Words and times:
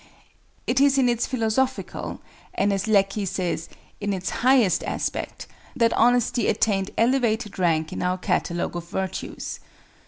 It 0.65 0.81
is 0.81 0.97
in 0.97 1.07
its 1.07 1.27
philosophical, 1.27 2.21
and 2.55 2.73
as 2.73 2.87
Lecky 2.87 3.23
says, 3.23 3.69
in 3.99 4.13
its 4.13 4.31
highest 4.41 4.83
aspect, 4.83 5.45
that 5.75 5.93
Honesty 5.93 6.47
attained 6.47 6.89
elevated 6.97 7.59
rank 7.59 7.93
in 7.93 8.01
our 8.01 8.17
catalogue 8.17 8.75
of 8.75 8.89
virtues. 8.89 9.59